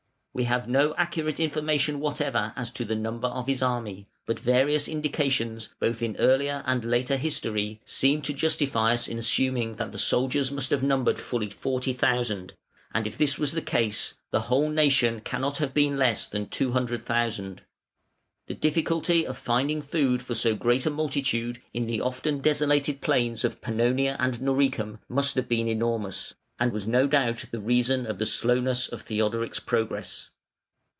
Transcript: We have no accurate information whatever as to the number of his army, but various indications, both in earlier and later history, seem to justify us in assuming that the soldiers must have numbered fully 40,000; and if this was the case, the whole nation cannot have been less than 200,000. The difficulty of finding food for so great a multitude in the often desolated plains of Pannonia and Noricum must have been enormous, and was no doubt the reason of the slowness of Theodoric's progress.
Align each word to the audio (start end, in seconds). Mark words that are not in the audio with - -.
We 0.33 0.45
have 0.45 0.65
no 0.65 0.95
accurate 0.95 1.41
information 1.41 1.99
whatever 1.99 2.53
as 2.55 2.71
to 2.71 2.85
the 2.85 2.95
number 2.95 3.27
of 3.27 3.47
his 3.47 3.61
army, 3.61 4.07
but 4.25 4.39
various 4.39 4.87
indications, 4.87 5.67
both 5.81 6.01
in 6.01 6.15
earlier 6.19 6.63
and 6.65 6.85
later 6.85 7.17
history, 7.17 7.81
seem 7.85 8.21
to 8.21 8.31
justify 8.33 8.93
us 8.93 9.09
in 9.09 9.19
assuming 9.19 9.75
that 9.75 9.91
the 9.91 9.99
soldiers 9.99 10.49
must 10.49 10.69
have 10.71 10.83
numbered 10.83 11.19
fully 11.19 11.49
40,000; 11.49 12.53
and 12.93 13.05
if 13.05 13.17
this 13.17 13.37
was 13.37 13.51
the 13.51 13.61
case, 13.61 14.13
the 14.31 14.39
whole 14.47 14.69
nation 14.69 15.19
cannot 15.19 15.57
have 15.57 15.73
been 15.73 15.97
less 15.97 16.25
than 16.27 16.47
200,000. 16.47 17.63
The 18.47 18.53
difficulty 18.53 19.27
of 19.27 19.37
finding 19.37 19.81
food 19.81 20.21
for 20.21 20.33
so 20.33 20.55
great 20.55 20.85
a 20.85 20.89
multitude 20.89 21.61
in 21.73 21.87
the 21.87 21.99
often 21.99 22.39
desolated 22.39 23.01
plains 23.01 23.43
of 23.43 23.59
Pannonia 23.59 24.15
and 24.17 24.39
Noricum 24.41 24.99
must 25.09 25.35
have 25.35 25.49
been 25.49 25.67
enormous, 25.67 26.35
and 26.59 26.71
was 26.71 26.87
no 26.87 27.07
doubt 27.07 27.43
the 27.49 27.59
reason 27.59 28.05
of 28.05 28.19
the 28.19 28.25
slowness 28.25 28.87
of 28.89 29.01
Theodoric's 29.01 29.59
progress. 29.59 30.29